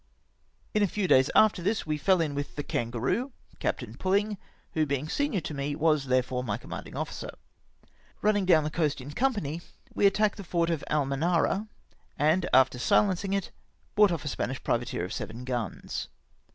In 0.73 0.81
a 0.81 0.87
few 0.87 1.07
days 1.07 1.29
after 1.35 1.61
this, 1.61 1.85
we 1.85 1.95
fell 1.95 2.21
in 2.21 2.33
with 2.33 2.55
the 2.55 2.63
Kangaroo^ 2.63 3.33
Captain 3.59 3.93
PuUing, 3.93 4.37
who, 4.73 4.87
being 4.87 5.07
senior 5.07 5.41
to 5.41 5.53
me, 5.53 5.75
was 5.75 6.05
there 6.05 6.23
fore 6.23 6.43
my 6.43 6.57
commanding 6.57 6.95
ofiicer. 6.95 7.29
Eunning 8.23 8.47
down 8.47 8.63
the 8.63 8.65
122 8.65 8.65
ATTACK 8.65 8.65
ON 8.65 8.65
OROPESA. 8.65 8.73
coast 8.73 9.01
in 9.01 9.11
company, 9.11 9.61
we 9.93 10.07
attacked 10.07 10.37
the 10.37 10.43
fort 10.43 10.71
of 10.71 10.83
Almanara, 10.89 11.67
and 12.17 12.49
after 12.51 12.79
silencing 12.79 13.33
it, 13.33 13.51
brought 13.93 14.09
ofl^ 14.09 14.25
a 14.25 14.27
Spanish 14.27 14.63
privateer 14.63 15.05
of 15.05 15.13
seven 15.13 15.43
guns. 15.43 16.07